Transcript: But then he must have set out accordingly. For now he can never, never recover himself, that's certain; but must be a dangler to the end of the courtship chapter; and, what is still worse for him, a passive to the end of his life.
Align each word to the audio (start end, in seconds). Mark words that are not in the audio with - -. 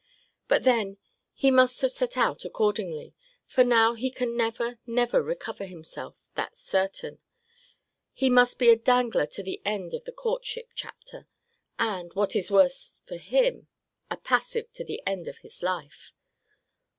But 0.47 0.63
then 0.63 0.97
he 1.31 1.51
must 1.51 1.79
have 1.81 1.91
set 1.91 2.17
out 2.17 2.43
accordingly. 2.43 3.13
For 3.45 3.63
now 3.63 3.93
he 3.93 4.09
can 4.09 4.35
never, 4.35 4.79
never 4.87 5.21
recover 5.21 5.65
himself, 5.65 6.25
that's 6.33 6.59
certain; 6.59 7.19
but 8.19 8.29
must 8.31 8.57
be 8.57 8.71
a 8.71 8.75
dangler 8.75 9.27
to 9.27 9.43
the 9.43 9.61
end 9.63 9.93
of 9.93 10.05
the 10.05 10.11
courtship 10.11 10.69
chapter; 10.73 11.27
and, 11.77 12.11
what 12.15 12.35
is 12.35 12.45
still 12.47 12.57
worse 12.57 12.99
for 13.05 13.17
him, 13.17 13.67
a 14.09 14.17
passive 14.17 14.73
to 14.73 14.83
the 14.83 15.03
end 15.05 15.27
of 15.27 15.37
his 15.37 15.61
life. 15.61 16.11